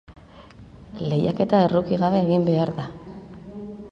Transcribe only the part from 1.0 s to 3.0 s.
Lehiaketa erruki gabe egin behar da.